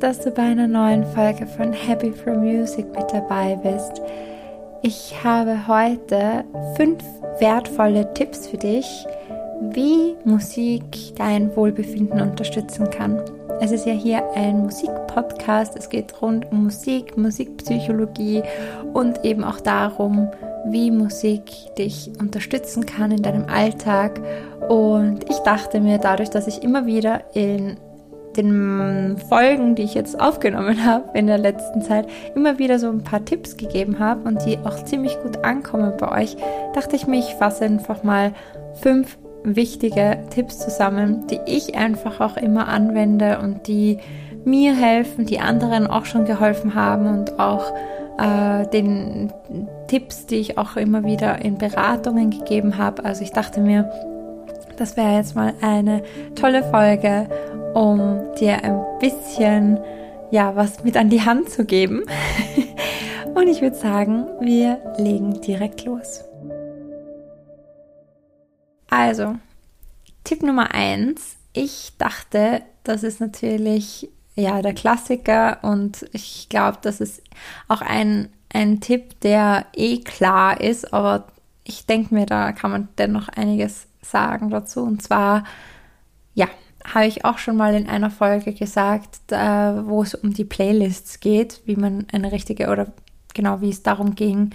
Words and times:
dass 0.00 0.20
du 0.20 0.30
bei 0.30 0.42
einer 0.42 0.68
neuen 0.68 1.04
Folge 1.04 1.46
von 1.46 1.72
Happy 1.72 2.12
for 2.12 2.34
Music 2.34 2.86
mit 2.96 3.12
dabei 3.12 3.56
bist. 3.56 4.00
Ich 4.82 5.12
habe 5.24 5.66
heute 5.66 6.44
fünf 6.76 7.02
wertvolle 7.40 8.12
Tipps 8.14 8.46
für 8.46 8.58
dich, 8.58 8.86
wie 9.72 10.14
Musik 10.24 10.84
dein 11.16 11.54
Wohlbefinden 11.56 12.20
unterstützen 12.20 12.88
kann. 12.90 13.20
Es 13.60 13.72
ist 13.72 13.86
ja 13.86 13.92
hier 13.92 14.22
ein 14.36 14.60
Musikpodcast. 14.60 15.76
Es 15.76 15.88
geht 15.88 16.22
rund 16.22 16.50
um 16.52 16.64
Musik, 16.64 17.16
Musikpsychologie 17.16 18.44
und 18.92 19.24
eben 19.24 19.42
auch 19.42 19.58
darum, 19.58 20.30
wie 20.66 20.92
Musik 20.92 21.50
dich 21.76 22.12
unterstützen 22.20 22.86
kann 22.86 23.10
in 23.10 23.22
deinem 23.22 23.46
Alltag. 23.46 24.20
Und 24.68 25.28
ich 25.28 25.38
dachte 25.38 25.80
mir, 25.80 25.98
dadurch, 25.98 26.30
dass 26.30 26.46
ich 26.46 26.62
immer 26.62 26.86
wieder 26.86 27.22
in 27.34 27.78
den 28.38 29.16
Folgen, 29.28 29.74
die 29.74 29.82
ich 29.82 29.94
jetzt 29.94 30.18
aufgenommen 30.18 30.84
habe 30.84 31.10
in 31.18 31.26
der 31.26 31.38
letzten 31.38 31.82
Zeit, 31.82 32.08
immer 32.34 32.58
wieder 32.58 32.78
so 32.78 32.88
ein 32.88 33.02
paar 33.02 33.24
Tipps 33.24 33.56
gegeben 33.56 33.98
habe 33.98 34.26
und 34.28 34.44
die 34.46 34.58
auch 34.58 34.84
ziemlich 34.84 35.18
gut 35.22 35.44
ankommen 35.44 35.92
bei 35.98 36.22
euch, 36.22 36.36
dachte 36.74 36.96
ich 36.96 37.06
mir, 37.06 37.18
ich 37.18 37.34
fasse 37.34 37.64
einfach 37.64 38.02
mal 38.02 38.32
fünf 38.80 39.18
wichtige 39.44 40.18
Tipps 40.30 40.58
zusammen, 40.58 41.26
die 41.28 41.40
ich 41.46 41.76
einfach 41.76 42.20
auch 42.20 42.36
immer 42.36 42.68
anwende 42.68 43.38
und 43.38 43.66
die 43.66 43.98
mir 44.44 44.74
helfen, 44.74 45.26
die 45.26 45.40
anderen 45.40 45.86
auch 45.86 46.06
schon 46.06 46.24
geholfen 46.24 46.74
haben 46.74 47.06
und 47.06 47.38
auch 47.38 47.72
äh, 48.18 48.66
den 48.68 49.32
Tipps, 49.88 50.26
die 50.26 50.36
ich 50.36 50.58
auch 50.58 50.76
immer 50.76 51.04
wieder 51.04 51.44
in 51.44 51.58
Beratungen 51.58 52.30
gegeben 52.30 52.78
habe. 52.78 53.04
Also 53.04 53.22
ich 53.22 53.32
dachte 53.32 53.60
mir, 53.60 53.90
das 54.76 54.96
wäre 54.96 55.16
jetzt 55.16 55.34
mal 55.34 55.54
eine 55.60 56.02
tolle 56.34 56.62
Folge, 56.62 57.28
um 57.74 58.20
dir 58.38 58.62
ein 58.64 58.80
bisschen 59.00 59.78
ja 60.30 60.54
was 60.56 60.84
mit 60.84 60.96
an 60.96 61.10
die 61.10 61.22
Hand 61.22 61.50
zu 61.50 61.64
geben. 61.64 62.02
und 63.34 63.48
ich 63.48 63.60
würde 63.60 63.76
sagen, 63.76 64.26
wir 64.40 64.80
legen 64.98 65.40
direkt 65.40 65.84
los. 65.84 66.24
Also, 68.90 69.36
Tipp 70.24 70.42
Nummer 70.42 70.74
eins. 70.74 71.36
Ich 71.52 71.92
dachte, 71.98 72.62
das 72.84 73.02
ist 73.02 73.20
natürlich 73.20 74.08
ja 74.34 74.62
der 74.62 74.74
Klassiker 74.74 75.58
und 75.62 76.06
ich 76.12 76.48
glaube, 76.48 76.78
das 76.82 77.00
ist 77.00 77.22
auch 77.66 77.80
ein, 77.80 78.28
ein 78.52 78.80
Tipp, 78.80 79.20
der 79.20 79.66
eh 79.74 79.98
klar 79.98 80.60
ist, 80.60 80.92
aber 80.92 81.26
ich 81.64 81.84
denke 81.86 82.14
mir, 82.14 82.26
da 82.26 82.52
kann 82.52 82.70
man 82.70 82.88
dennoch 82.96 83.28
einiges 83.28 83.86
sagen 84.00 84.50
dazu. 84.50 84.82
Und 84.82 85.02
zwar, 85.02 85.44
ja, 86.34 86.48
habe 86.94 87.06
ich 87.06 87.24
auch 87.24 87.38
schon 87.38 87.56
mal 87.56 87.74
in 87.74 87.88
einer 87.88 88.10
Folge 88.10 88.52
gesagt, 88.52 89.32
äh, 89.32 89.36
wo 89.86 90.02
es 90.02 90.14
um 90.14 90.32
die 90.32 90.44
Playlists 90.44 91.20
geht, 91.20 91.60
wie 91.64 91.76
man 91.76 92.06
eine 92.12 92.32
richtige 92.32 92.68
oder 92.68 92.92
genau 93.34 93.60
wie 93.60 93.70
es 93.70 93.82
darum 93.82 94.14
ging, 94.14 94.50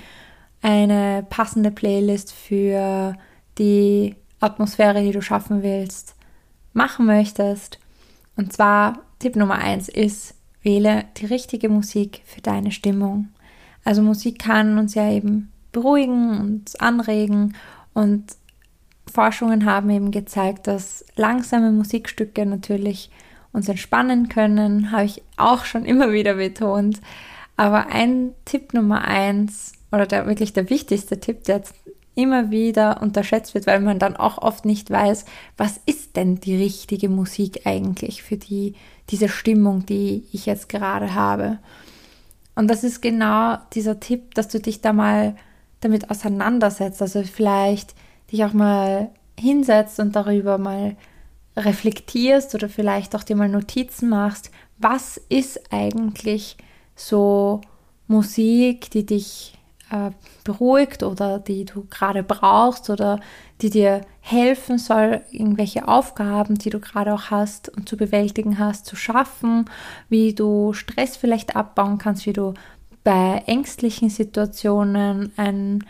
eine 0.61 1.25
passende 1.29 1.71
Playlist 1.71 2.33
für 2.33 3.15
die 3.57 4.15
Atmosphäre, 4.39 5.03
die 5.03 5.11
du 5.11 5.21
schaffen 5.21 5.63
willst, 5.63 6.15
machen 6.73 7.05
möchtest. 7.05 7.79
Und 8.35 8.51
zwar 8.51 8.99
Tipp 9.19 9.35
Nummer 9.35 9.55
eins 9.55 9.89
ist, 9.89 10.35
wähle 10.63 11.05
die 11.17 11.25
richtige 11.25 11.69
Musik 11.69 12.21
für 12.25 12.41
deine 12.41 12.71
Stimmung. 12.71 13.29
Also 13.83 14.01
Musik 14.01 14.39
kann 14.39 14.77
uns 14.77 14.95
ja 14.95 15.11
eben 15.11 15.51
beruhigen 15.71 16.39
und 16.39 16.81
anregen 16.81 17.55
und 17.93 18.25
Forschungen 19.11 19.65
haben 19.65 19.89
eben 19.89 20.11
gezeigt, 20.11 20.67
dass 20.67 21.05
langsame 21.15 21.71
Musikstücke 21.71 22.45
natürlich 22.45 23.09
uns 23.51 23.69
entspannen 23.69 24.29
können, 24.29 24.91
habe 24.91 25.05
ich 25.05 25.22
auch 25.38 25.66
schon 25.66 25.85
immer 25.85 26.11
wieder 26.11 26.35
betont. 26.35 27.00
Aber 27.55 27.88
ein 27.88 28.31
Tipp 28.45 28.73
Nummer 28.73 29.05
eins 29.05 29.73
oder 29.91 30.07
der 30.07 30.25
wirklich 30.25 30.53
der 30.53 30.69
wichtigste 30.69 31.19
Tipp, 31.19 31.44
der 31.44 31.57
jetzt 31.57 31.75
immer 32.16 32.51
wieder 32.51 33.01
unterschätzt 33.01 33.53
wird, 33.53 33.67
weil 33.67 33.79
man 33.79 34.00
dann 34.00 34.16
auch 34.16 34.38
oft 34.39 34.66
nicht 34.66 34.89
weiß, 34.89 35.25
was 35.57 35.79
ist 35.85 36.16
denn 36.16 36.39
die 36.39 36.55
richtige 36.55 37.09
Musik 37.09 37.61
eigentlich 37.66 38.23
für 38.23 38.38
die, 38.38 38.75
diese 39.09 39.29
Stimmung, 39.29 39.85
die 39.85 40.23
ich 40.31 40.45
jetzt 40.45 40.69
gerade 40.69 41.13
habe. 41.13 41.59
Und 42.55 42.67
das 42.69 42.83
ist 42.83 43.01
genau 43.01 43.57
dieser 43.73 43.99
Tipp, 43.99 44.35
dass 44.35 44.47
du 44.47 44.59
dich 44.59 44.81
da 44.81 44.94
mal 44.94 45.35
damit 45.81 46.11
auseinandersetzt. 46.11 47.01
Also 47.01 47.23
vielleicht 47.23 47.95
dich 48.33 48.44
auch 48.44 48.53
mal 48.53 49.11
hinsetzt 49.39 49.99
und 49.99 50.16
darüber 50.16 50.57
mal 50.57 50.97
reflektierst 51.55 52.55
oder 52.55 52.67
vielleicht 52.67 53.16
auch 53.16 53.23
dir 53.23 53.35
mal 53.35 53.47
Notizen 53.47 54.09
machst. 54.09 54.51
Was 54.79 55.17
ist 55.29 55.71
eigentlich 55.71 56.57
so 56.95 57.61
Musik, 58.07 58.89
die 58.91 59.05
dich 59.05 59.57
äh, 59.91 60.11
beruhigt 60.43 61.03
oder 61.03 61.39
die 61.39 61.66
du 61.66 61.85
gerade 61.89 62.23
brauchst 62.23 62.89
oder 62.89 63.19
die 63.61 63.69
dir 63.69 64.01
helfen 64.19 64.77
soll, 64.77 65.22
irgendwelche 65.31 65.88
Aufgaben, 65.88 66.55
die 66.55 66.69
du 66.69 66.79
gerade 66.79 67.13
auch 67.13 67.29
hast 67.29 67.69
und 67.69 67.88
zu 67.88 67.95
bewältigen 67.95 68.57
hast, 68.57 68.85
zu 68.85 68.95
schaffen, 68.95 69.69
wie 70.09 70.33
du 70.33 70.73
Stress 70.73 71.16
vielleicht 71.16 71.55
abbauen 71.55 71.97
kannst, 71.97 72.25
wie 72.25 72.33
du 72.33 72.53
bei 73.03 73.43
ängstlichen 73.45 74.09
Situationen 74.09 75.31
ein, 75.38 75.83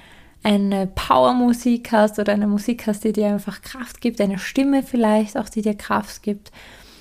eine 0.44 0.88
Powermusik 0.88 1.92
hast 1.92 2.20
oder 2.20 2.34
eine 2.34 2.48
Musik 2.48 2.86
hast, 2.86 3.04
die 3.04 3.14
dir 3.14 3.28
einfach 3.28 3.62
Kraft 3.62 4.02
gibt, 4.02 4.20
eine 4.20 4.38
Stimme 4.38 4.84
vielleicht 4.84 5.38
auch, 5.38 5.50
die 5.50 5.62
dir 5.62 5.76
Kraft 5.76 6.22
gibt. 6.22 6.52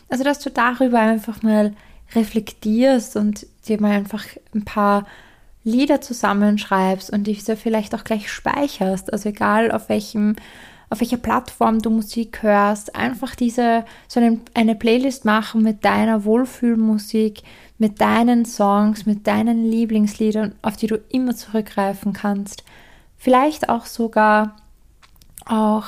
Also, 0.08 0.24
dass 0.24 0.38
du 0.38 0.50
darüber 0.50 1.00
einfach 1.00 1.42
mal 1.42 1.74
reflektierst 2.14 3.16
und 3.16 3.46
dir 3.66 3.80
mal 3.80 3.92
einfach 3.92 4.24
ein 4.54 4.64
paar 4.64 5.06
Lieder 5.64 6.00
zusammenschreibst 6.00 7.10
und 7.10 7.26
diese 7.26 7.56
vielleicht 7.56 7.94
auch 7.94 8.04
gleich 8.04 8.30
speicherst, 8.30 9.12
also 9.12 9.28
egal 9.28 9.70
auf 9.70 9.88
welchem 9.88 10.36
auf 10.90 11.00
welcher 11.00 11.16
Plattform 11.16 11.78
du 11.78 11.88
Musik 11.88 12.42
hörst, 12.42 12.94
einfach 12.94 13.34
diese 13.34 13.86
so 14.08 14.20
eine, 14.20 14.40
eine 14.52 14.74
Playlist 14.74 15.24
machen 15.24 15.62
mit 15.62 15.86
deiner 15.86 16.26
Wohlfühlmusik, 16.26 17.44
mit 17.78 18.02
deinen 18.02 18.44
Songs, 18.44 19.06
mit 19.06 19.26
deinen 19.26 19.64
Lieblingsliedern, 19.64 20.54
auf 20.60 20.76
die 20.76 20.88
du 20.88 21.00
immer 21.08 21.34
zurückgreifen 21.34 22.12
kannst. 22.12 22.62
Vielleicht 23.22 23.68
auch 23.68 23.86
sogar 23.86 24.56
auch 25.46 25.84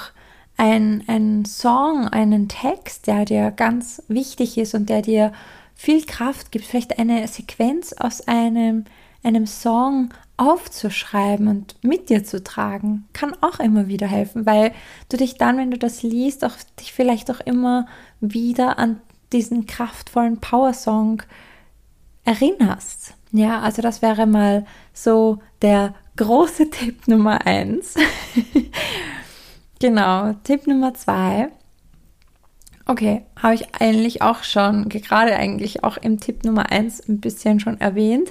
ein, 0.57 1.03
ein 1.09 1.45
Song, 1.45 2.07
einen 2.07 2.49
Text, 2.49 3.09
der 3.09 3.25
dir 3.25 3.51
ganz 3.51 4.01
wichtig 4.07 4.57
ist 4.57 4.73
und 4.77 4.89
der 4.89 5.03
dir 5.03 5.33
viel 5.75 6.05
Kraft 6.07 6.53
gibt. 6.53 6.65
Vielleicht 6.65 6.97
eine 6.97 7.27
Sequenz 7.27 7.93
aus 7.93 8.29
einem 8.29 8.85
einem 9.25 9.49
Song 9.49 10.11
aufzuschreiben 10.37 11.49
und 11.49 11.83
mit 11.83 12.09
dir 12.09 12.23
zu 12.23 12.45
tragen, 12.45 13.09
kann 13.13 13.35
auch 13.41 13.59
immer 13.59 13.89
wieder 13.89 14.07
helfen, 14.07 14.47
weil 14.47 14.73
du 15.09 15.17
dich 15.17 15.37
dann, 15.37 15.57
wenn 15.57 15.73
du 15.73 15.79
das 15.79 16.05
liest, 16.05 16.45
auch 16.45 16.55
dich 16.79 16.93
vielleicht 16.93 17.33
auch 17.33 17.41
immer 17.41 17.87
wieder 18.21 18.79
an 18.79 19.01
diesen 19.33 19.67
kraftvollen 19.67 20.41
Power-Song 20.41 21.23
erinnerst. 22.25 23.15
Ja, 23.33 23.61
also 23.61 23.83
das 23.83 24.03
wäre 24.03 24.27
mal 24.27 24.67
so 24.93 25.39
der 25.63 25.95
große 26.17 26.71
Tipp 26.71 27.09
Nummer 27.09 27.47
eins. 27.47 27.95
genau, 29.81 30.33
Tipp 30.45 30.67
Nummer 30.67 30.95
zwei. 30.95 31.49
Okay, 32.87 33.23
habe 33.41 33.55
ich 33.55 33.75
eigentlich 33.75 34.21
auch 34.21 34.43
schon, 34.43 34.89
gerade 34.89 35.37
eigentlich 35.37 35.85
auch 35.85 35.97
im 35.97 36.21
Tipp 36.21 36.45
Nummer 36.45 36.71
eins 36.71 37.01
ein 37.09 37.21
bisschen 37.21 37.61
schon 37.61 37.81
erwähnt 37.81 38.31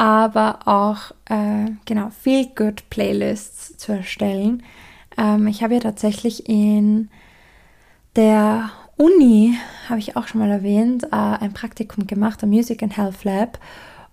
aber 0.00 0.60
auch 0.64 1.10
äh, 1.26 1.72
genau 1.84 2.08
Feel 2.08 2.46
Good 2.56 2.88
Playlists 2.88 3.76
zu 3.76 3.92
erstellen. 3.92 4.62
Ähm, 5.18 5.46
ich 5.46 5.62
habe 5.62 5.74
ja 5.74 5.80
tatsächlich 5.80 6.48
in 6.48 7.10
der 8.16 8.70
Uni, 8.96 9.58
habe 9.90 9.98
ich 9.98 10.16
auch 10.16 10.26
schon 10.26 10.40
mal 10.40 10.48
erwähnt, 10.48 11.04
äh, 11.04 11.16
ein 11.16 11.52
Praktikum 11.52 12.06
gemacht 12.06 12.42
am 12.42 12.48
Music 12.48 12.82
and 12.82 12.96
Health 12.96 13.24
Lab 13.24 13.58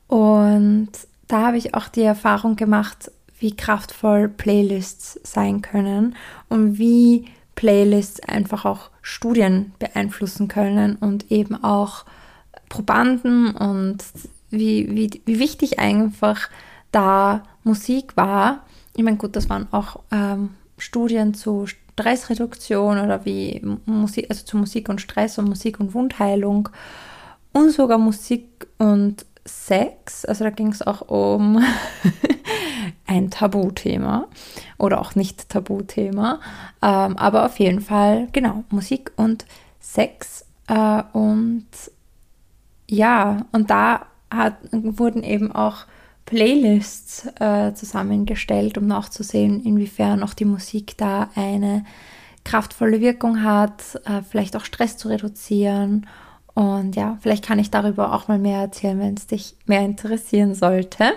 und 0.08 0.90
da 1.28 1.48
habe 1.48 1.58
ich 1.58 1.74
auch 1.74 1.88
die 1.88 2.04
Erfahrung 2.04 2.56
gemacht, 2.56 3.12
wie 3.40 3.56
kraftvoll 3.56 4.30
Playlists 4.30 5.20
sein 5.24 5.62
können 5.62 6.16
und 6.50 6.80
wie 6.80 7.26
Playlists 7.56 8.20
einfach 8.22 8.66
auch 8.66 8.90
Studien 9.02 9.74
beeinflussen 9.80 10.48
können 10.48 10.96
und 10.96 11.32
eben 11.32 11.64
auch 11.64 12.06
Probanden 12.70 13.56
und 13.56 14.04
wie, 14.50 14.88
wie, 14.96 15.22
wie 15.26 15.40
wichtig 15.40 15.80
einfach 15.80 16.50
da 16.92 17.44
Musik 17.64 18.16
war. 18.16 18.66
Ich 18.96 19.04
meine, 19.04 19.18
gut, 19.18 19.36
das 19.36 19.50
waren 19.50 19.68
auch 19.72 20.00
ähm, 20.12 20.52
Studien 20.78 21.34
zu 21.34 21.68
Stressreduktion 21.68 23.00
oder 23.00 23.26
wie 23.26 23.62
Musik, 23.86 24.28
also 24.30 24.46
zu 24.46 24.58
Musik 24.58 24.90
und 24.90 25.02
Stress 25.02 25.38
und 25.38 25.50
Musik 25.50 25.80
und 25.80 25.94
Wundheilung 25.94 26.70
und 27.54 27.72
sogar 27.72 27.98
Musik 27.98 28.68
und 28.78 29.26
Sex. 29.48 30.26
Also 30.26 30.44
da 30.44 30.50
ging 30.50 30.68
es 30.68 30.82
auch 30.82 31.02
um 31.02 31.64
ein 33.08 33.32
Tabuthema 33.32 34.28
oder 34.78 35.02
auch 35.02 35.16
nicht 35.16 35.50
Tabuthema. 35.50 36.40
Ähm, 36.82 37.18
aber 37.18 37.46
auf 37.46 37.60
jeden 37.60 37.82
Fall, 37.82 38.28
genau, 38.32 38.64
Musik 38.70 39.12
und 39.16 39.46
Sex. 39.80 40.46
Äh, 40.68 41.04
und 41.14 41.68
ja, 42.90 43.46
und 43.52 43.70
da 43.70 44.06
hat, 44.30 44.58
wurden 44.72 45.24
eben 45.24 45.52
auch 45.52 45.86
Playlists 46.26 47.26
äh, 47.40 47.74
zusammengestellt, 47.74 48.78
um 48.78 48.86
nachzusehen, 48.86 49.64
inwiefern 49.64 50.24
auch 50.24 50.34
die 50.34 50.46
Musik 50.46 50.98
da 50.98 51.30
eine 51.36 51.86
kraftvolle 52.44 53.02
Wirkung 53.02 53.44
hat, 53.44 54.00
äh, 54.06 54.22
vielleicht 54.30 54.56
auch 54.56 54.66
Stress 54.66 54.98
zu 54.98 55.08
reduzieren. 55.08 56.06
Und 56.58 56.96
ja, 56.96 57.20
vielleicht 57.22 57.46
kann 57.46 57.60
ich 57.60 57.70
darüber 57.70 58.16
auch 58.16 58.28
mal 58.28 58.40
mehr 58.40 58.62
erzählen, 58.62 58.98
wenn 58.98 59.14
es 59.14 59.28
dich 59.28 59.56
mehr 59.68 59.82
interessieren 59.82 60.56
sollte. 60.56 61.12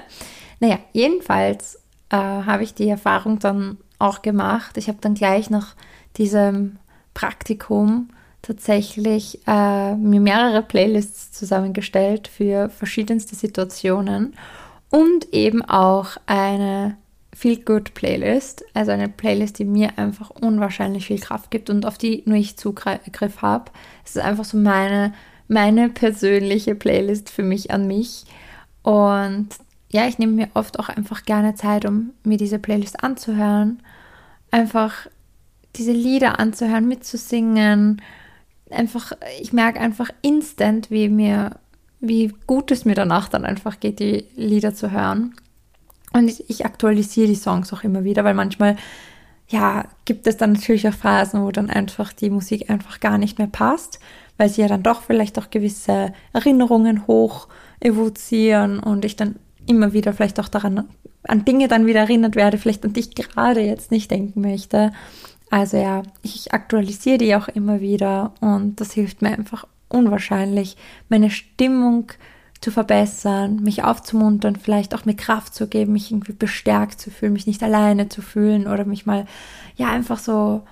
Naja, 0.58 0.78
jedenfalls 0.92 1.76
äh, 2.10 2.16
habe 2.18 2.62
ich 2.62 2.74
die 2.74 2.90
Erfahrung 2.90 3.38
dann 3.38 3.78
auch 3.98 4.20
gemacht. 4.20 4.76
Ich 4.76 4.88
habe 4.88 4.98
dann 5.00 5.14
gleich 5.14 5.48
nach 5.48 5.76
diesem 6.18 6.76
Praktikum 7.14 8.10
tatsächlich 8.42 9.40
äh, 9.46 9.94
mir 9.94 10.20
mehrere 10.20 10.60
Playlists 10.60 11.32
zusammengestellt 11.32 12.28
für 12.28 12.68
verschiedenste 12.68 13.34
Situationen 13.34 14.34
und 14.90 15.32
eben 15.32 15.64
auch 15.64 16.18
eine 16.26 16.98
Feel 17.32 17.58
Good 17.58 17.94
Playlist, 17.94 18.64
also 18.74 18.90
eine 18.90 19.08
Playlist, 19.08 19.58
die 19.58 19.64
mir 19.64 19.98
einfach 19.98 20.30
unwahrscheinlich 20.30 21.06
viel 21.06 21.20
Kraft 21.20 21.50
gibt 21.50 21.70
und 21.70 21.86
auf 21.86 21.96
die 21.96 22.22
nur 22.26 22.36
ich 22.36 22.56
Zugriff 22.56 23.42
habe. 23.42 23.70
Es 24.04 24.16
ist 24.16 24.22
einfach 24.22 24.44
so 24.44 24.56
meine, 24.56 25.12
meine 25.46 25.88
persönliche 25.88 26.74
Playlist 26.74 27.30
für 27.30 27.44
mich 27.44 27.70
an 27.70 27.86
mich. 27.86 28.24
Und 28.82 29.48
ja, 29.92 30.06
ich 30.06 30.18
nehme 30.18 30.32
mir 30.32 30.48
oft 30.54 30.78
auch 30.78 30.88
einfach 30.88 31.24
gerne 31.24 31.54
Zeit, 31.54 31.84
um 31.84 32.10
mir 32.24 32.36
diese 32.36 32.58
Playlist 32.58 33.02
anzuhören. 33.02 33.80
Einfach 34.50 35.06
diese 35.76 35.92
Lieder 35.92 36.40
anzuhören, 36.40 36.88
mitzusingen. 36.88 38.02
Einfach, 38.70 39.12
ich 39.40 39.52
merke 39.52 39.80
einfach 39.80 40.10
instant, 40.22 40.90
wie 40.90 41.08
mir, 41.08 41.58
wie 42.00 42.32
gut 42.46 42.70
es 42.70 42.84
mir 42.84 42.94
danach 42.94 43.28
dann 43.28 43.44
einfach 43.44 43.78
geht, 43.78 44.00
die 44.00 44.26
Lieder 44.36 44.74
zu 44.74 44.90
hören. 44.90 45.34
Und 46.12 46.28
ich, 46.28 46.48
ich 46.50 46.64
aktualisiere 46.64 47.28
die 47.28 47.34
Songs 47.34 47.72
auch 47.72 47.84
immer 47.84 48.04
wieder, 48.04 48.24
weil 48.24 48.34
manchmal, 48.34 48.76
ja, 49.48 49.84
gibt 50.04 50.26
es 50.26 50.36
dann 50.36 50.52
natürlich 50.52 50.88
auch 50.88 50.94
Phasen, 50.94 51.42
wo 51.42 51.50
dann 51.50 51.70
einfach 51.70 52.12
die 52.12 52.30
Musik 52.30 52.70
einfach 52.70 53.00
gar 53.00 53.18
nicht 53.18 53.38
mehr 53.38 53.46
passt, 53.46 54.00
weil 54.36 54.48
sie 54.48 54.62
ja 54.62 54.68
dann 54.68 54.82
doch 54.82 55.02
vielleicht 55.02 55.38
auch 55.38 55.50
gewisse 55.50 56.12
Erinnerungen 56.32 57.06
hoch 57.06 57.48
evozieren 57.80 58.80
und 58.80 59.04
ich 59.04 59.16
dann 59.16 59.36
immer 59.66 59.92
wieder 59.92 60.12
vielleicht 60.12 60.40
auch 60.40 60.48
daran, 60.48 60.88
an 61.24 61.44
Dinge 61.44 61.68
dann 61.68 61.86
wieder 61.86 62.00
erinnert 62.00 62.34
werde, 62.34 62.58
vielleicht 62.58 62.84
an 62.84 62.92
dich 62.92 63.14
gerade 63.14 63.60
jetzt 63.60 63.90
nicht 63.90 64.10
denken 64.10 64.40
möchte. 64.40 64.92
Also 65.50 65.76
ja, 65.76 66.02
ich 66.22 66.52
aktualisiere 66.54 67.18
die 67.18 67.34
auch 67.36 67.48
immer 67.48 67.80
wieder 67.80 68.32
und 68.40 68.80
das 68.80 68.92
hilft 68.92 69.22
mir 69.22 69.30
einfach 69.30 69.66
unwahrscheinlich, 69.88 70.76
meine 71.08 71.30
Stimmung 71.30 72.08
zu 72.08 72.16
verbessern, 72.70 73.56
mich 73.62 73.84
aufzumuntern, 73.84 74.56
vielleicht 74.56 74.94
auch 74.94 75.06
mir 75.06 75.16
Kraft 75.16 75.54
zu 75.54 75.66
geben, 75.66 75.92
mich 75.94 76.10
irgendwie 76.10 76.34
bestärkt 76.34 77.00
zu 77.00 77.10
fühlen, 77.10 77.32
mich 77.32 77.46
nicht 77.46 77.62
alleine 77.62 78.08
zu 78.08 78.20
fühlen 78.20 78.66
oder 78.66 78.84
mich 78.84 79.06
mal 79.06 79.26
ja 79.76 79.88
einfach 79.88 80.18
so 80.18 80.62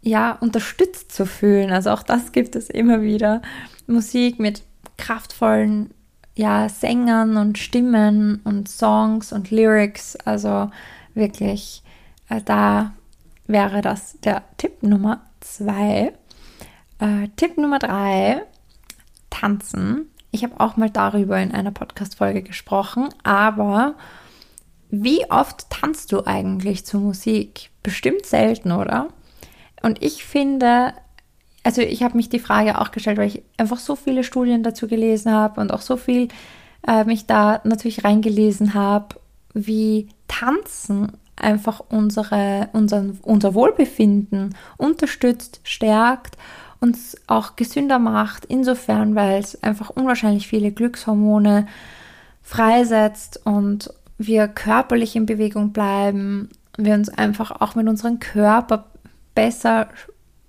ja 0.00 0.32
unterstützt 0.32 1.12
zu 1.12 1.26
fühlen. 1.26 1.70
Also 1.70 1.90
auch 1.90 2.02
das 2.02 2.32
gibt 2.32 2.56
es 2.56 2.70
immer 2.70 3.02
wieder. 3.02 3.42
Musik 3.86 4.38
mit 4.38 4.62
kraftvollen 4.96 5.90
ja 6.34 6.68
Sängern 6.68 7.36
und 7.36 7.58
Stimmen 7.58 8.40
und 8.44 8.68
Songs 8.68 9.32
und 9.32 9.50
Lyrics, 9.50 10.16
also 10.16 10.70
wirklich 11.14 11.82
äh, 12.28 12.40
da 12.42 12.92
wäre 13.46 13.82
das 13.82 14.18
der 14.20 14.44
Tipp 14.56 14.82
Nummer 14.82 15.22
zwei. 15.40 16.12
Äh, 17.00 17.28
Tipp 17.36 17.58
Nummer 17.58 17.78
drei, 17.78 18.42
tanzen. 19.30 20.10
Ich 20.30 20.44
habe 20.44 20.60
auch 20.60 20.76
mal 20.76 20.90
darüber 20.90 21.38
in 21.40 21.52
einer 21.52 21.70
Podcast-Folge 21.70 22.42
gesprochen, 22.42 23.08
aber 23.22 23.94
wie 24.90 25.30
oft 25.30 25.70
tanzt 25.70 26.12
du 26.12 26.24
eigentlich 26.26 26.84
zur 26.84 27.00
Musik? 27.00 27.70
Bestimmt 27.82 28.26
selten, 28.26 28.72
oder? 28.72 29.08
Und 29.82 30.02
ich 30.02 30.24
finde, 30.24 30.92
also 31.62 31.82
ich 31.82 32.02
habe 32.02 32.16
mich 32.16 32.28
die 32.28 32.38
Frage 32.38 32.80
auch 32.80 32.90
gestellt, 32.90 33.18
weil 33.18 33.28
ich 33.28 33.42
einfach 33.56 33.78
so 33.78 33.96
viele 33.96 34.24
Studien 34.24 34.62
dazu 34.62 34.88
gelesen 34.88 35.32
habe 35.32 35.60
und 35.60 35.72
auch 35.72 35.82
so 35.82 35.96
viel 35.96 36.28
äh, 36.86 37.04
mich 37.04 37.26
da 37.26 37.60
natürlich 37.64 38.04
reingelesen 38.04 38.74
habe, 38.74 39.16
wie 39.54 40.08
Tanzen 40.26 41.12
einfach 41.36 41.80
unsere, 41.88 42.68
unseren, 42.72 43.18
unser 43.22 43.54
Wohlbefinden 43.54 44.54
unterstützt, 44.76 45.60
stärkt 45.64 46.36
uns 46.80 47.16
auch 47.26 47.56
gesünder 47.56 47.98
macht, 47.98 48.44
insofern, 48.44 49.14
weil 49.14 49.40
es 49.40 49.62
einfach 49.62 49.90
unwahrscheinlich 49.90 50.48
viele 50.48 50.70
Glückshormone 50.70 51.66
freisetzt 52.42 53.44
und 53.44 53.92
wir 54.16 54.48
körperlich 54.48 55.16
in 55.16 55.26
Bewegung 55.26 55.72
bleiben, 55.72 56.48
wir 56.76 56.94
uns 56.94 57.08
einfach 57.08 57.60
auch 57.60 57.74
mit 57.74 57.88
unserem 57.88 58.20
Körper 58.20 58.86
besser 59.34 59.88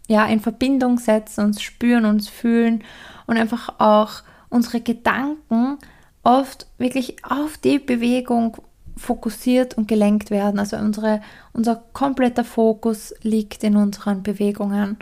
ja, 0.08 0.26
in 0.26 0.40
Verbindung 0.40 0.98
setzen, 0.98 1.46
uns 1.46 1.62
spüren, 1.62 2.06
uns 2.06 2.30
fühlen 2.30 2.84
und 3.28 3.38
einfach 3.38 3.76
auch 3.80 4.24
unsere 4.50 4.82
Gedanken 4.82 5.78
oft 6.24 6.68
wirklich 6.78 7.24
auf 7.24 7.58
die 7.58 7.80
Bewegung 7.80 8.58
fokussiert 8.98 9.78
und 9.78 9.88
gelenkt 9.88 10.32
werden. 10.32 10.60
Also 10.60 10.78
unsere, 10.78 11.22
unser 11.54 11.84
kompletter 11.94 12.44
Fokus 12.44 13.14
liegt 13.22 13.64
in 13.64 13.76
unseren 13.76 14.24
Bewegungen. 14.24 14.98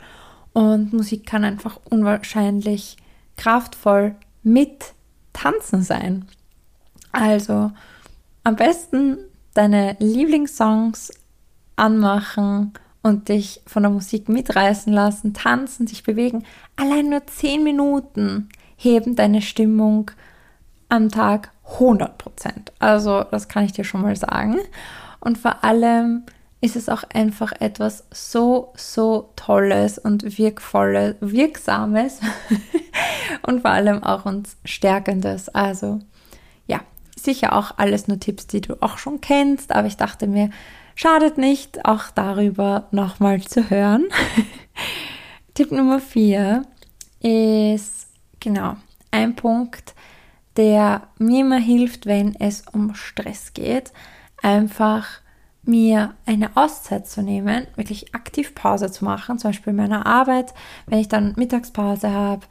Und 0.57 0.92
Musik 0.92 1.27
kann 1.27 1.44
einfach 1.44 1.80
unwahrscheinlich 1.88 2.98
kraftvoll 3.36 4.15
mit 4.42 4.95
Tanzen 5.31 5.83
sein. 5.83 6.25
Also 7.12 7.71
am 8.44 8.56
besten 8.56 9.19
deine 9.54 9.95
Lieblingssongs 10.00 11.12
anmachen 11.75 12.74
und 13.04 13.30
dich 13.30 13.62
von 13.68 13.83
der 13.83 13.92
Musik 13.92 14.30
mitreißen 14.30 14.92
lassen, 14.92 15.36
tanzen, 15.36 15.86
sich 15.86 16.01
bewegen. 16.01 16.44
Allein 16.75 17.10
nur 17.10 17.27
10 17.27 17.63
Minuten 17.63 18.50
heben 18.77 19.15
deine 19.15 19.44
Stimmung 19.44 20.10
am 20.89 21.10
Tag 21.10 21.51
100 21.74 22.18
Prozent. 22.18 22.74
Also 22.80 23.24
das 23.30 23.48
kann 23.48 23.63
ich 23.63 23.74
dir 23.74 23.83
schon 23.83 24.01
mal 24.01 24.15
sagen. 24.15 24.57
Und 25.19 25.38
vor 25.38 25.63
allem 25.63 26.24
ist 26.60 26.76
es 26.76 26.90
auch 26.90 27.04
einfach 27.14 27.52
etwas 27.60 28.06
so, 28.12 28.74
so 28.76 29.32
Tolles 29.36 30.00
und 30.00 30.38
Wirkvolles, 30.38 31.16
Wirksames 31.20 32.20
und 33.44 33.62
vor 33.62 33.72
allem 33.72 34.04
auch 34.04 34.26
uns 34.26 34.58
Stärkendes. 34.66 35.50
Also 35.50 36.00
ja, 36.66 36.82
sicher 37.16 37.56
auch 37.56 37.78
alles 37.78 38.08
nur 38.08 38.20
Tipps, 38.20 38.48
die 38.48 38.62
du 38.62 38.82
auch 38.82 38.98
schon 38.98 39.22
kennst, 39.22 39.72
aber 39.72 39.88
ich 39.88 39.98
dachte 39.98 40.26
mir, 40.26 40.50
schadet 40.96 41.38
nicht, 41.38 41.86
auch 41.86 42.06
darüber 42.14 42.88
nochmal 42.92 43.42
zu 43.42 43.70
hören. 43.70 44.06
Tipp 45.54 45.72
Nummer 45.72 46.00
vier 46.00 46.64
ist 47.22 48.08
genau 48.40 48.78
ein 49.12 49.36
Punkt, 49.36 49.94
der 50.56 51.08
mir 51.20 51.42
immer 51.42 51.60
hilft, 51.60 52.08
wenn 52.08 52.36
es 52.40 52.64
um 52.72 52.96
Stress 52.96 53.54
geht. 53.54 53.92
Einfach 54.42 55.08
mir 55.67 56.13
eine 56.25 56.55
Auszeit 56.55 57.07
zu 57.07 57.21
nehmen, 57.21 57.67
wirklich 57.75 58.15
aktiv 58.15 58.55
Pause 58.55 58.91
zu 58.91 59.05
machen, 59.05 59.39
zum 59.39 59.50
Beispiel 59.50 59.71
in 59.71 59.77
meiner 59.77 60.05
Arbeit, 60.05 60.53
wenn 60.86 61.00
ich 61.00 61.09
dann 61.09 61.33
Mittagspause 61.36 62.12
habe, 62.12 62.45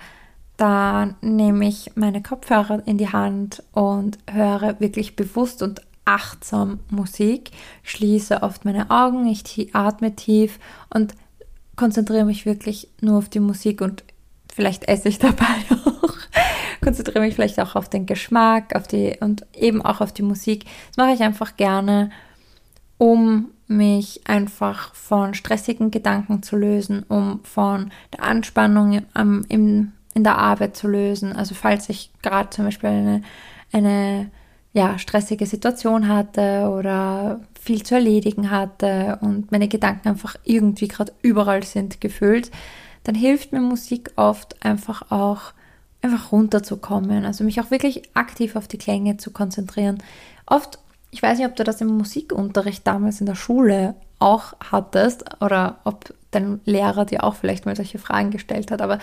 dann 0.56 1.16
nehme 1.20 1.66
ich 1.66 1.92
meine 1.96 2.22
Kopfhörer 2.22 2.82
in 2.86 2.98
die 2.98 3.12
Hand 3.12 3.62
und 3.72 4.18
höre 4.30 4.80
wirklich 4.80 5.16
bewusst 5.16 5.62
und 5.62 5.82
achtsam 6.04 6.80
Musik, 6.88 7.50
schließe 7.82 8.42
oft 8.42 8.64
meine 8.64 8.90
Augen, 8.90 9.26
ich 9.26 9.74
atme 9.74 10.14
tief 10.14 10.58
und 10.92 11.14
konzentriere 11.74 12.24
mich 12.24 12.46
wirklich 12.46 12.88
nur 13.00 13.18
auf 13.18 13.28
die 13.28 13.40
Musik 13.40 13.80
und 13.80 14.04
vielleicht 14.52 14.88
esse 14.88 15.08
ich 15.08 15.18
dabei 15.20 15.44
auch. 15.70 16.14
konzentriere 16.80 17.20
mich 17.20 17.34
vielleicht 17.34 17.60
auch 17.60 17.74
auf 17.74 17.90
den 17.90 18.06
Geschmack, 18.06 18.74
auf 18.74 18.86
die 18.86 19.16
und 19.20 19.44
eben 19.54 19.82
auch 19.82 20.00
auf 20.00 20.12
die 20.12 20.22
Musik. 20.22 20.64
Das 20.88 20.96
mache 20.96 21.14
ich 21.14 21.20
einfach 21.20 21.56
gerne 21.56 22.10
um 22.98 23.50
mich 23.68 24.20
einfach 24.26 24.94
von 24.94 25.34
stressigen 25.34 25.90
Gedanken 25.90 26.42
zu 26.42 26.56
lösen, 26.56 27.04
um 27.08 27.40
von 27.42 27.90
der 28.12 28.22
Anspannung 28.22 29.02
am, 29.12 29.44
im, 29.48 29.92
in 30.14 30.24
der 30.24 30.38
Arbeit 30.38 30.76
zu 30.76 30.88
lösen. 30.88 31.34
Also 31.34 31.54
falls 31.54 31.88
ich 31.88 32.10
gerade 32.22 32.50
zum 32.50 32.64
Beispiel 32.64 32.90
eine, 32.90 33.22
eine 33.72 34.30
ja, 34.72 34.98
stressige 34.98 35.46
Situation 35.46 36.06
hatte 36.06 36.68
oder 36.68 37.40
viel 37.60 37.82
zu 37.82 37.94
erledigen 37.94 38.50
hatte 38.50 39.18
und 39.20 39.50
meine 39.50 39.68
Gedanken 39.68 40.08
einfach 40.08 40.36
irgendwie 40.44 40.88
gerade 40.88 41.12
überall 41.22 41.64
sind 41.64 42.00
gefühlt, 42.00 42.50
dann 43.04 43.14
hilft 43.14 43.52
mir 43.52 43.60
Musik 43.60 44.10
oft 44.16 44.64
einfach 44.64 45.10
auch 45.10 45.52
einfach 46.02 46.30
runterzukommen, 46.30 47.24
also 47.24 47.42
mich 47.42 47.60
auch 47.60 47.70
wirklich 47.70 48.02
aktiv 48.14 48.54
auf 48.54 48.68
die 48.68 48.78
Klänge 48.78 49.16
zu 49.16 49.30
konzentrieren. 49.30 49.98
Oft 50.44 50.78
ich 51.10 51.22
weiß 51.22 51.38
nicht, 51.38 51.46
ob 51.46 51.56
du 51.56 51.64
das 51.64 51.80
im 51.80 51.88
Musikunterricht 51.88 52.86
damals 52.86 53.20
in 53.20 53.26
der 53.26 53.34
Schule 53.34 53.94
auch 54.18 54.54
hattest 54.70 55.24
oder 55.42 55.78
ob 55.84 56.14
dein 56.30 56.60
Lehrer 56.64 57.04
dir 57.04 57.24
auch 57.24 57.34
vielleicht 57.34 57.66
mal 57.66 57.76
solche 57.76 57.98
Fragen 57.98 58.30
gestellt 58.30 58.70
hat, 58.70 58.82
aber 58.82 58.98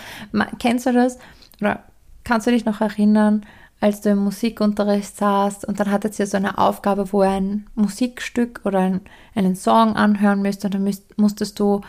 kennst 0.58 0.86
du 0.86 0.92
das? 0.92 1.18
Oder 1.60 1.80
kannst 2.24 2.46
du 2.46 2.50
dich 2.50 2.64
noch 2.64 2.80
erinnern, 2.80 3.44
als 3.80 4.00
du 4.00 4.10
im 4.10 4.18
Musikunterricht 4.18 5.16
saßt 5.16 5.64
und 5.66 5.78
dann 5.78 5.90
hattet 5.90 6.18
ihr 6.18 6.26
so 6.26 6.36
eine 6.36 6.58
Aufgabe, 6.58 7.12
wo 7.12 7.22
ihr 7.22 7.30
ein 7.30 7.66
Musikstück 7.74 8.60
oder 8.64 8.78
ein, 8.78 9.00
einen 9.34 9.56
Song 9.56 9.96
anhören 9.96 10.42
müsst 10.42 10.64
und 10.64 10.74
dann 10.74 10.84
müsst, 10.84 11.18
musstest 11.18 11.58
du 11.60 11.82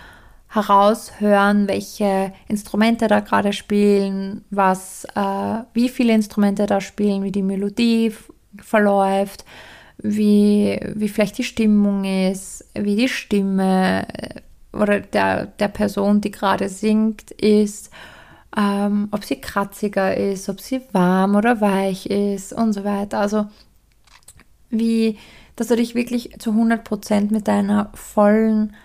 heraushören, 0.49 1.67
welche 1.67 2.33
Instrumente 2.47 3.07
da 3.07 3.19
gerade 3.19 3.53
spielen, 3.53 4.43
was, 4.49 5.05
äh, 5.15 5.63
wie 5.73 5.89
viele 5.89 6.13
Instrumente 6.13 6.65
da 6.65 6.81
spielen, 6.81 7.23
wie 7.23 7.31
die 7.31 7.41
Melodie 7.41 8.13
verläuft, 8.57 9.45
wie, 10.07 10.79
wie 10.93 11.09
vielleicht 11.09 11.37
die 11.37 11.43
Stimmung 11.43 12.03
ist, 12.03 12.65
wie 12.73 12.95
die 12.95 13.09
Stimme 13.09 14.07
äh, 14.07 14.41
oder 14.73 14.99
der, 14.99 15.47
der 15.47 15.67
Person, 15.69 16.21
die 16.21 16.31
gerade 16.31 16.69
singt, 16.69 17.31
ist, 17.31 17.91
ähm, 18.55 19.07
ob 19.11 19.23
sie 19.23 19.37
kratziger 19.37 20.15
ist, 20.15 20.49
ob 20.49 20.61
sie 20.61 20.81
warm 20.91 21.35
oder 21.35 21.61
weich 21.61 22.05
ist 22.07 22.53
und 22.53 22.73
so 22.73 22.83
weiter. 22.83 23.19
Also 23.19 23.47
wie, 24.69 25.17
dass 25.55 25.67
du 25.67 25.75
dich 25.75 25.95
wirklich 25.95 26.35
zu 26.39 26.51
100% 26.51 27.31
mit 27.31 27.47
deiner 27.47 27.89
vollen 27.93 28.75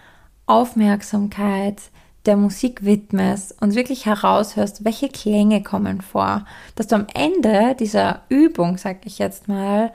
Aufmerksamkeit 0.46 1.82
der 2.26 2.36
Musik 2.36 2.84
widmest 2.84 3.60
und 3.62 3.74
wirklich 3.74 4.06
heraushörst, 4.06 4.84
welche 4.84 5.08
Klänge 5.08 5.62
kommen 5.62 6.00
vor, 6.00 6.44
dass 6.74 6.88
du 6.88 6.96
am 6.96 7.06
Ende 7.14 7.74
dieser 7.78 8.22
Übung, 8.28 8.76
sag 8.76 9.06
ich 9.06 9.18
jetzt 9.18 9.48
mal, 9.48 9.92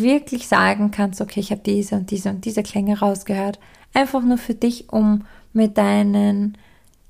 wirklich 0.00 0.48
sagen 0.48 0.90
kannst, 0.90 1.20
okay, 1.20 1.40
ich 1.40 1.50
habe 1.50 1.60
diese 1.64 1.96
und 1.96 2.10
diese 2.10 2.30
und 2.30 2.44
diese 2.44 2.62
Klänge 2.62 2.98
rausgehört, 2.98 3.58
einfach 3.92 4.22
nur 4.22 4.38
für 4.38 4.54
dich, 4.54 4.90
um 4.90 5.24
mit 5.52 5.76
deinen 5.76 6.56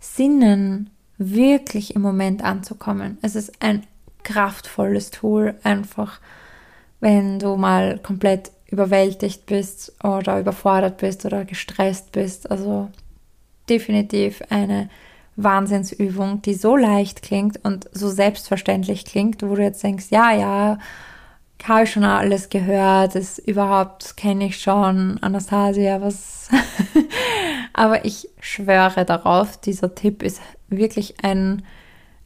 Sinnen 0.01 0.91
wirklich 1.17 1.95
im 1.95 2.03
Moment 2.03 2.43
anzukommen. 2.43 3.19
Es 3.23 3.37
ist 3.37 3.53
ein 3.61 3.85
kraftvolles 4.25 5.11
Tool, 5.11 5.55
einfach 5.63 6.21
wenn 7.01 7.39
du 7.39 7.57
mal 7.57 7.99
komplett 7.99 8.53
überwältigt 8.69 9.47
bist 9.47 9.93
oder 10.03 10.41
überfordert 10.41 10.99
bist 10.99 11.25
oder 11.25 11.45
gestresst 11.45 12.13
bist. 12.13 12.51
Also 12.51 12.89
definitiv 13.69 14.43
eine 14.51 14.89
Wahnsinnsübung, 15.37 16.43
die 16.43 16.55
so 16.55 16.77
leicht 16.77 17.23
klingt 17.23 17.65
und 17.65 17.89
so 17.93 18.09
selbstverständlich 18.09 19.05
klingt, 19.05 19.43
wo 19.43 19.55
du 19.55 19.63
jetzt 19.63 19.83
denkst, 19.83 20.07
ja, 20.11 20.33
ja, 20.33 20.79
habe 21.69 21.85
ich 21.85 21.93
schon 21.93 22.05
alles 22.05 22.49
gehört, 22.49 23.15
ist 23.15 23.39
überhaupt 23.39 24.17
kenne 24.17 24.47
ich 24.47 24.61
schon 24.61 25.19
Anastasia, 25.23 26.01
was. 26.01 26.49
Aber 27.73 28.05
ich 28.05 28.29
schwöre 28.41 29.05
darauf, 29.05 29.57
dieser 29.57 29.95
Tipp 29.95 30.23
ist 30.23 30.41
wirklich 30.69 31.25
ein, 31.25 31.63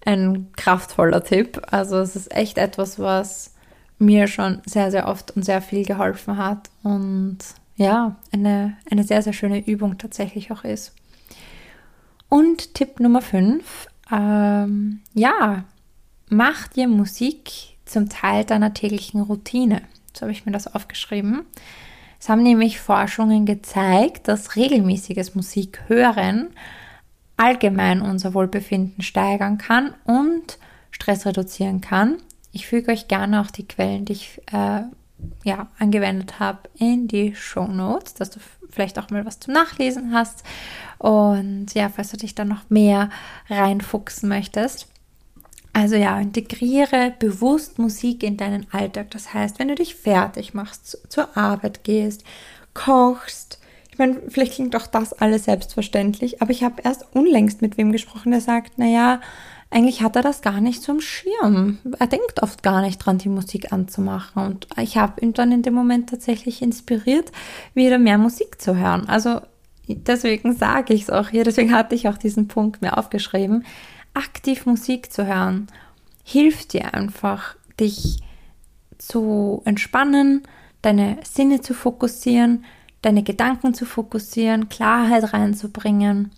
ein 0.04 0.48
kraftvoller 0.56 1.22
Tipp. 1.22 1.62
Also 1.70 1.98
es 1.98 2.16
ist 2.16 2.34
echt 2.34 2.58
etwas, 2.58 2.98
was 2.98 3.54
mir 3.98 4.26
schon 4.26 4.60
sehr, 4.66 4.90
sehr 4.90 5.08
oft 5.08 5.30
und 5.36 5.44
sehr 5.44 5.62
viel 5.62 5.84
geholfen 5.84 6.36
hat 6.36 6.70
und 6.82 7.38
ja, 7.76 8.16
eine, 8.32 8.76
eine 8.90 9.04
sehr, 9.04 9.22
sehr 9.22 9.32
schöne 9.32 9.66
Übung 9.66 9.98
tatsächlich 9.98 10.50
auch 10.50 10.64
ist. 10.64 10.92
Und 12.28 12.74
Tipp 12.74 13.00
Nummer 13.00 13.22
5, 13.22 13.88
ähm, 14.12 15.00
ja, 15.14 15.64
mach 16.28 16.68
dir 16.68 16.88
Musik 16.88 17.75
zum 17.86 18.08
Teil 18.08 18.44
deiner 18.44 18.74
täglichen 18.74 19.22
Routine. 19.22 19.82
So 20.12 20.22
habe 20.22 20.32
ich 20.32 20.44
mir 20.44 20.52
das 20.52 20.72
aufgeschrieben. 20.72 21.42
Es 22.20 22.28
haben 22.28 22.42
nämlich 22.42 22.80
Forschungen 22.80 23.46
gezeigt, 23.46 24.28
dass 24.28 24.56
regelmäßiges 24.56 25.34
Musikhören 25.34 26.48
allgemein 27.36 28.00
unser 28.00 28.34
Wohlbefinden 28.34 29.02
steigern 29.02 29.58
kann 29.58 29.94
und 30.04 30.58
Stress 30.90 31.26
reduzieren 31.26 31.80
kann. 31.80 32.16
Ich 32.52 32.66
füge 32.66 32.90
euch 32.90 33.08
gerne 33.08 33.42
auch 33.42 33.50
die 33.50 33.68
Quellen, 33.68 34.06
die 34.06 34.14
ich 34.14 34.40
äh, 34.52 34.82
ja, 35.44 35.68
angewendet 35.78 36.40
habe, 36.40 36.60
in 36.78 37.08
die 37.08 37.34
Show 37.34 37.66
Notes, 37.66 38.14
dass 38.14 38.30
du 38.30 38.40
vielleicht 38.70 38.98
auch 38.98 39.10
mal 39.10 39.26
was 39.26 39.40
zum 39.40 39.54
Nachlesen 39.54 40.12
hast. 40.12 40.42
Und 40.98 41.74
ja, 41.74 41.88
falls 41.90 42.10
du 42.10 42.16
dich 42.16 42.34
dann 42.34 42.48
noch 42.48 42.68
mehr 42.70 43.10
reinfuchsen 43.48 44.28
möchtest. 44.28 44.88
Also 45.76 45.94
ja, 45.96 46.18
integriere 46.18 47.12
bewusst 47.18 47.78
Musik 47.78 48.22
in 48.22 48.38
deinen 48.38 48.66
Alltag. 48.72 49.10
Das 49.10 49.34
heißt, 49.34 49.58
wenn 49.58 49.68
du 49.68 49.74
dich 49.74 49.94
fertig 49.94 50.54
machst, 50.54 50.98
zur 51.10 51.36
Arbeit 51.36 51.84
gehst, 51.84 52.24
kochst, 52.72 53.58
ich 53.92 53.98
meine, 53.98 54.22
vielleicht 54.26 54.54
klingt 54.54 54.72
doch 54.72 54.86
das 54.86 55.12
alles 55.12 55.44
selbstverständlich, 55.44 56.40
aber 56.40 56.50
ich 56.50 56.64
habe 56.64 56.80
erst 56.82 57.04
unlängst 57.14 57.60
mit 57.60 57.76
wem 57.76 57.92
gesprochen, 57.92 58.32
der 58.32 58.40
sagt, 58.40 58.78
naja, 58.78 59.20
eigentlich 59.70 60.00
hat 60.00 60.16
er 60.16 60.22
das 60.22 60.40
gar 60.40 60.62
nicht 60.62 60.82
zum 60.82 61.02
Schirm. 61.02 61.76
Er 61.98 62.06
denkt 62.06 62.42
oft 62.42 62.62
gar 62.62 62.80
nicht 62.80 62.96
dran, 62.96 63.18
die 63.18 63.28
Musik 63.28 63.70
anzumachen. 63.70 64.46
Und 64.46 64.68
ich 64.80 64.96
habe 64.96 65.20
ihn 65.20 65.34
dann 65.34 65.52
in 65.52 65.60
dem 65.60 65.74
Moment 65.74 66.08
tatsächlich 66.08 66.62
inspiriert, 66.62 67.32
wieder 67.74 67.98
mehr 67.98 68.16
Musik 68.16 68.62
zu 68.62 68.76
hören. 68.76 69.10
Also 69.10 69.42
deswegen 69.86 70.56
sage 70.56 70.94
ich 70.94 71.02
es 71.02 71.10
auch 71.10 71.28
hier, 71.28 71.44
deswegen 71.44 71.74
hatte 71.74 71.94
ich 71.94 72.08
auch 72.08 72.16
diesen 72.16 72.48
Punkt 72.48 72.80
mir 72.80 72.96
aufgeschrieben. 72.96 73.62
Aktiv 74.16 74.66
Musik 74.66 75.12
zu 75.12 75.26
hören 75.26 75.68
hilft 76.24 76.72
dir 76.72 76.94
einfach, 76.94 77.54
dich 77.78 78.18
zu 78.98 79.62
entspannen, 79.64 80.42
deine 80.82 81.18
Sinne 81.22 81.60
zu 81.60 81.74
fokussieren, 81.74 82.64
deine 83.02 83.22
Gedanken 83.22 83.74
zu 83.74 83.84
fokussieren, 83.84 84.68
Klarheit 84.68 85.32
reinzubringen. 85.32 86.32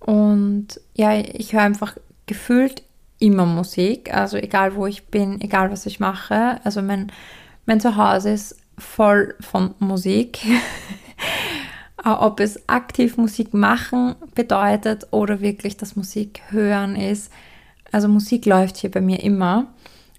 Und 0.00 0.80
ja, 0.94 1.14
ich 1.14 1.52
höre 1.52 1.62
einfach 1.62 1.96
gefühlt 2.26 2.82
immer 3.20 3.46
Musik, 3.46 4.12
also 4.14 4.36
egal 4.36 4.74
wo 4.74 4.86
ich 4.86 5.06
bin, 5.06 5.40
egal 5.40 5.70
was 5.70 5.86
ich 5.86 6.00
mache. 6.00 6.60
Also 6.64 6.82
mein, 6.82 7.12
mein 7.66 7.80
Zuhause 7.80 8.30
ist 8.30 8.56
voll 8.78 9.34
von 9.40 9.74
Musik. 9.78 10.40
Ob 12.04 12.40
es 12.40 12.68
aktiv 12.68 13.16
Musik 13.16 13.54
machen 13.54 14.14
bedeutet 14.34 15.08
oder 15.10 15.40
wirklich 15.40 15.76
das 15.76 15.96
Musik 15.96 16.42
hören 16.50 16.94
ist. 16.94 17.32
Also 17.90 18.08
Musik 18.08 18.46
läuft 18.46 18.76
hier 18.76 18.90
bei 18.90 19.00
mir 19.00 19.22
immer. 19.22 19.66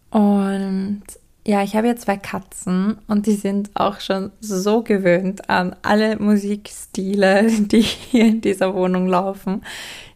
Und 0.10 1.04
ja, 1.50 1.64
ich 1.64 1.76
habe 1.76 1.88
ja 1.88 1.96
zwei 1.96 2.18
Katzen 2.18 2.98
und 3.08 3.26
die 3.26 3.34
sind 3.34 3.72
auch 3.74 4.02
schon 4.02 4.32
so 4.40 4.84
gewöhnt 4.84 5.50
an 5.50 5.76
alle 5.82 6.18
Musikstile, 6.20 7.48
die 7.60 7.82
hier 7.82 8.26
in 8.26 8.42
dieser 8.42 8.76
Wohnung 8.76 9.08
laufen. 9.08 9.64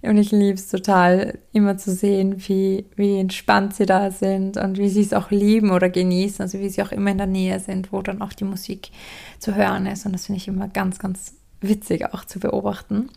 Und 0.02 0.18
ich 0.18 0.32
liebe 0.32 0.56
es 0.56 0.68
total, 0.68 1.40
immer 1.54 1.78
zu 1.78 1.92
sehen, 1.92 2.36
wie, 2.48 2.86
wie 2.96 3.18
entspannt 3.18 3.74
sie 3.74 3.86
da 3.86 4.12
sind 4.12 4.58
und 4.58 4.78
wie 4.78 4.90
sie 4.90 5.02
es 5.02 5.14
auch 5.14 5.32
lieben 5.32 5.72
oder 5.72 5.90
genießen, 5.90 6.42
also 6.44 6.60
wie 6.60 6.70
sie 6.70 6.84
auch 6.84 6.92
immer 6.92 7.12
in 7.12 7.18
der 7.18 7.28
Nähe 7.28 7.60
sind, 7.60 7.94
wo 7.94 8.02
dann 8.02 8.22
auch 8.22 8.34
die 8.34 8.44
Musik 8.44 8.92
zu 9.40 9.56
hören 9.56 9.86
ist. 9.86 10.06
Und 10.06 10.12
das 10.12 10.26
finde 10.26 10.38
ich 10.38 10.48
immer 10.48 10.68
ganz, 10.68 11.00
ganz 11.00 11.34
witzig 11.64 12.14
auch 12.14 12.26
zu 12.26 12.40
beobachten. 12.40 13.10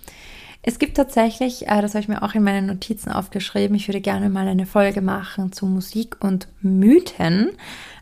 Es 0.63 0.81
gibt 0.81 0.97
tatsächlich, 0.97 1.69
äh, 1.69 1.81
das 1.81 1.95
habe 1.95 2.01
ich 2.01 2.09
mir 2.09 2.23
auch 2.23 2.35
in 2.35 2.43
meinen 2.43 2.67
Notizen 2.67 3.13
aufgeschrieben, 3.13 3.77
ich 3.77 3.87
würde 3.87 4.01
gerne 4.01 4.29
mal 4.29 4.49
eine 4.49 4.67
Folge 4.67 5.01
machen 5.01 5.53
zu 5.53 5.67
Musik 5.67 6.17
und 6.21 6.49
Mythen. 6.61 7.51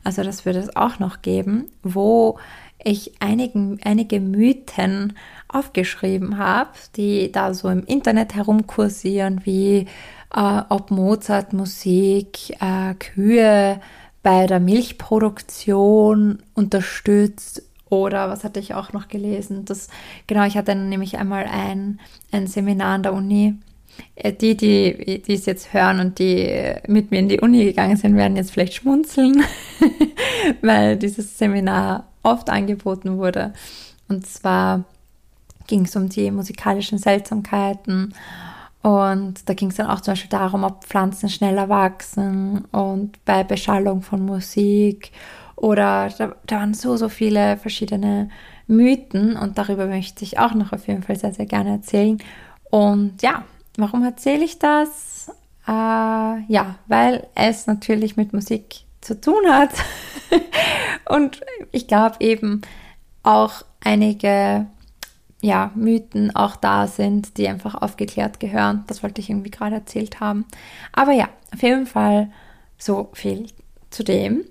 Also 0.03 0.23
das 0.23 0.47
würde 0.47 0.61
es 0.61 0.75
auch 0.75 0.99
noch 0.99 1.21
geben, 1.21 1.67
wo 1.83 2.39
ich 2.83 3.13
einigen, 3.21 3.81
einige 3.85 4.21
Mythen 4.21 5.15
aufgeschrieben 5.49 6.39
habe, 6.39 6.71
die 6.97 7.31
da 7.31 7.55
so 7.55 7.69
im 7.69 7.85
Internet 7.85 8.35
herumkursieren, 8.35 9.43
wie 9.45 9.87
äh, 10.35 10.63
ob 10.69 10.91
Mozart 10.91 11.53
Musik 11.53 12.51
äh, 12.61 12.95
Kühe 12.95 13.81
bei 14.23 14.47
der 14.47 14.61
Milchproduktion 14.61 16.43
unterstützt 16.55 17.63
oder 18.03 18.29
was 18.29 18.45
hatte 18.45 18.61
ich 18.61 18.75
auch 18.75 18.93
noch 18.93 19.09
gelesen? 19.09 19.65
Das, 19.65 19.89
genau, 20.27 20.45
ich 20.45 20.57
hatte 20.57 20.75
nämlich 20.75 21.19
einmal 21.19 21.45
ein, 21.45 22.01
ein 22.33 22.47
Seminar 22.47 22.95
an 22.95 23.03
der 23.03 23.15
Uni. 23.15 23.55
Äh, 24.17 24.33
die, 24.33 24.57
die, 24.57 25.23
die 25.23 25.35
es 25.35 25.47
jetzt 25.47 25.73
hören 25.73 26.01
und 26.01 26.19
die 26.19 26.75
mit 26.87 27.11
mir 27.11 27.21
in 27.21 27.29
die 27.29 27.41
Uni 27.41 27.65
gegangen 27.65 27.97
sind, 27.97 28.17
werden 28.17 28.37
jetzt 28.37 28.51
vielleicht 28.51 28.75
schmunzeln, 28.75 29.43
weil 30.63 30.97
dieses 30.97 31.39
Seminar 31.39 32.09
oft 32.23 32.51
angeboten 32.51 33.19
wurde. 33.19 33.53
Und 34.09 34.27
zwar 34.27 34.85
ging 35.67 35.85
es 35.85 35.97
um 35.97 36.09
die 36.09 36.31
musikalischen 36.31 36.99
Seltsamkeiten 36.99 38.15
und 38.85 39.49
da 39.49 39.55
ging 39.55 39.71
es 39.71 39.77
dann 39.77 39.87
auch 39.87 40.03
zum 40.03 40.13
Beispiel 40.13 40.29
darum, 40.29 40.63
ob 40.63 40.85
Pflanzen 40.85 41.31
schneller 41.31 41.71
wachsen 41.71 42.67
und 42.67 43.25
bei 43.25 43.43
Beschallung 43.43 44.03
von 44.03 44.23
Musik 44.23 45.11
oder 45.65 46.11
da, 46.19 46.37
da 46.47 46.57
waren 46.57 46.75
so, 46.75 46.99
so 46.99 47.09
viele 47.09 47.57
verschiedene 47.57 48.29
Mythen 48.67 49.35
und 49.35 49.57
darüber 49.57 49.87
möchte 49.87 50.23
ich 50.23 50.39
auch 50.39 50.53
noch 50.53 50.75
auf 50.75 50.87
jeden 50.89 51.03
Fall 51.03 51.17
sehr, 51.17 51.33
sehr 51.33 51.47
gerne 51.47 51.71
erzählen. 51.71 52.19
Und 52.69 53.23
ja, 53.23 53.45
warum 53.79 54.05
erzähle 54.05 54.45
ich 54.45 54.59
das? 54.59 55.31
Äh, 55.67 55.71
ja, 55.73 56.75
weil 56.87 57.27
es 57.35 57.67
natürlich 57.67 58.19
mit 58.19 58.35
Musik 58.35 58.85
zu 59.01 59.19
tun 59.19 59.41
hat 59.49 59.71
und 61.09 61.41
ich 61.73 61.89
glaube 61.89 62.17
eben 62.21 62.61
auch 63.23 63.65
einige 63.83 64.67
ja, 65.41 65.71
Mythen 65.75 66.37
auch 66.37 66.57
da 66.57 66.87
sind, 66.89 67.39
die 67.39 67.49
einfach 67.49 67.75
aufgeklärt 67.75 68.39
gehören. 68.39 68.85
Das 68.87 69.03
wollte 69.03 69.23
ich 69.23 69.31
irgendwie 69.31 69.51
gerade 69.51 69.77
erzählt 69.77 70.21
haben. 70.21 70.45
Aber 70.93 71.13
ja, 71.13 71.31
auf 71.55 71.63
jeden 71.63 71.87
Fall 71.87 72.31
so 72.77 73.09
viel 73.15 73.47
zu 73.89 74.05
dem. 74.05 74.45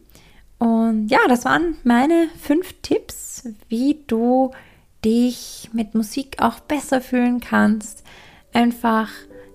Und 0.64 1.10
ja, 1.10 1.20
das 1.28 1.44
waren 1.44 1.76
meine 1.84 2.30
fünf 2.42 2.74
Tipps, 2.82 3.50
wie 3.68 4.00
du 4.08 4.52
dich 5.04 5.70
mit 5.74 5.94
Musik 5.94 6.38
auch 6.40 6.62
besser 6.62 7.02
fühlen 7.02 7.42
kannst. 7.42 8.02
Einfach, 8.54 9.10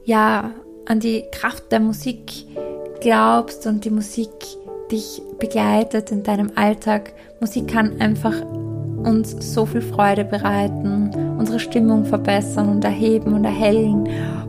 ja, 0.04 0.50
an 0.84 1.00
die 1.00 1.24
Kraft 1.32 1.72
der 1.72 1.80
Musik 1.80 2.44
glaubst 3.00 3.66
und 3.66 3.86
die 3.86 3.90
Musik 3.90 4.28
dich 4.92 5.22
begleitet 5.38 6.12
in 6.12 6.24
deinem 6.24 6.52
Alltag. 6.56 7.14
Musik 7.40 7.68
kann 7.68 8.02
einfach 8.02 8.42
uns 8.42 9.54
so 9.54 9.64
viel 9.64 9.80
Freude 9.80 10.26
bereiten, 10.26 11.10
unsere 11.38 11.58
Stimmung 11.58 12.04
verbessern 12.04 12.68
und 12.68 12.84
erheben 12.84 13.32
und 13.32 13.46
erhellen. 13.46 14.06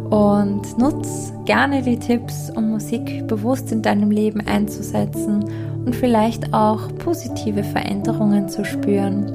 Und 0.09 0.77
nutz 0.77 1.31
gerne 1.45 1.83
die 1.83 1.97
Tipps, 1.97 2.51
um 2.55 2.71
Musik 2.71 3.27
bewusst 3.27 3.71
in 3.71 3.81
deinem 3.81 4.09
Leben 4.09 4.41
einzusetzen 4.47 5.45
und 5.85 5.95
vielleicht 5.95 6.53
auch 6.53 6.87
positive 6.97 7.63
Veränderungen 7.63 8.49
zu 8.49 8.65
spüren. 8.65 9.31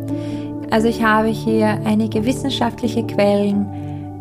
Also 0.71 0.89
ich 0.89 1.05
habe 1.05 1.29
hier 1.29 1.79
einige 1.85 2.25
wissenschaftliche 2.27 3.07
Quellen 3.07 3.67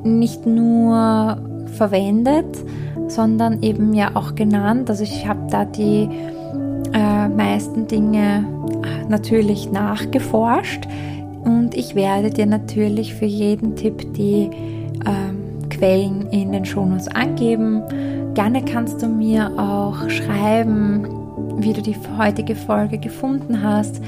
nicht 0.03 0.45
nur 0.45 1.38
verwendet, 1.75 2.63
sondern 3.07 3.63
eben 3.63 3.93
ja 3.93 4.12
auch 4.13 4.36
genannt. 4.36 4.89
Also 4.89 5.03
ich 5.03 5.27
habe 5.27 5.48
da 5.50 5.65
die 5.65 6.07
äh, 6.93 7.29
meisten 7.29 7.88
Dinge 7.88 8.45
äh, 8.83 9.10
natürlich 9.10 9.72
nachgeforscht 9.72 10.88
und 11.43 11.75
ich 11.75 11.95
werde 11.95 12.29
dir 12.29 12.45
natürlich 12.45 13.13
für 13.15 13.25
jeden 13.25 13.75
Tipp 13.75 14.13
die 14.13 14.50
ähm, 15.05 15.42
Quellen 15.84 16.30
in 16.32 16.54
den 16.54 16.63
Shownotes 16.63 17.10
angeben. 17.10 17.84
Gerne 18.36 18.63
kannst 18.63 19.02
du 19.02 19.08
mir 19.08 19.52
auch 19.58 20.10
schreiben, 20.10 21.06
wie 21.58 21.74
du 21.74 21.82
die 21.82 21.98
heutige 22.18 22.56
Folge 22.56 22.98
gefunden 22.98 23.62
hast. 23.62 24.02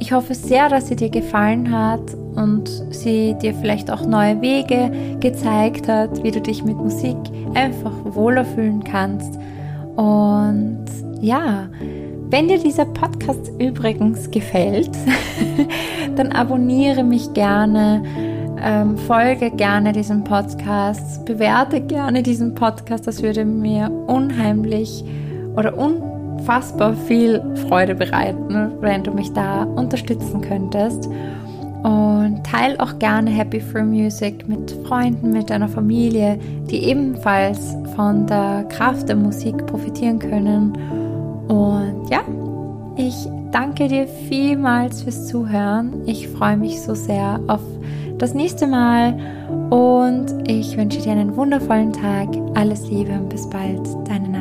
Ich 0.00 0.12
hoffe 0.12 0.34
sehr, 0.34 0.68
dass 0.68 0.88
sie 0.88 0.96
dir 0.96 1.08
gefallen 1.08 1.72
hat 1.72 2.12
und 2.34 2.68
sie 2.90 3.34
dir 3.40 3.54
vielleicht 3.54 3.90
auch 3.90 4.04
neue 4.04 4.42
Wege 4.42 4.90
gezeigt 5.20 5.88
hat, 5.88 6.22
wie 6.22 6.30
du 6.30 6.42
dich 6.42 6.62
mit 6.62 6.76
Musik 6.76 7.16
einfach 7.54 7.92
wohler 8.04 8.44
fühlen 8.44 8.84
kannst. 8.84 9.38
Und 9.96 10.84
ja, 11.22 11.70
wenn 12.28 12.48
dir 12.48 12.58
dieser 12.58 12.84
Podcast 12.84 13.50
übrigens 13.58 14.30
gefällt, 14.30 14.90
dann 16.16 16.32
abonniere 16.32 17.02
mich 17.02 17.32
gerne, 17.32 18.02
ähm, 18.64 18.96
folge 18.98 19.50
gerne 19.50 19.92
diesem 19.92 20.24
Podcast, 20.24 21.24
bewerte 21.24 21.80
gerne 21.80 22.22
diesen 22.22 22.54
Podcast. 22.54 23.06
Das 23.06 23.22
würde 23.22 23.44
mir 23.44 23.90
unheimlich 24.06 25.04
oder 25.54 25.76
unfassbar 25.76 26.94
viel 26.94 27.42
Freude 27.68 27.94
bereiten, 27.94 28.72
wenn 28.80 29.04
du 29.04 29.12
mich 29.12 29.32
da 29.32 29.64
unterstützen 29.64 30.40
könntest. 30.40 31.08
Und 31.82 32.42
teile 32.44 32.80
auch 32.80 32.98
gerne 32.98 33.30
Happy 33.30 33.60
Free 33.60 33.84
Music 33.84 34.48
mit 34.48 34.74
Freunden, 34.88 35.30
mit 35.30 35.50
deiner 35.50 35.68
Familie, 35.68 36.38
die 36.70 36.84
ebenfalls 36.84 37.76
von 37.94 38.26
der 38.26 38.64
Kraft 38.70 39.08
der 39.10 39.16
Musik 39.16 39.66
profitieren 39.66 40.18
können 40.18 40.72
und 41.48 42.08
ja, 42.10 42.20
ich 42.96 43.14
danke 43.50 43.88
dir 43.88 44.06
vielmals 44.06 45.02
fürs 45.02 45.26
Zuhören. 45.26 46.02
Ich 46.06 46.28
freue 46.28 46.56
mich 46.56 46.80
so 46.80 46.94
sehr 46.94 47.40
auf 47.48 47.60
das 48.18 48.34
nächste 48.34 48.66
Mal 48.66 49.14
und 49.70 50.48
ich 50.48 50.76
wünsche 50.76 51.00
dir 51.00 51.12
einen 51.12 51.36
wundervollen 51.36 51.92
Tag. 51.92 52.28
Alles 52.54 52.88
Liebe 52.88 53.12
und 53.12 53.28
bis 53.28 53.48
bald, 53.48 53.80
deine. 54.08 54.33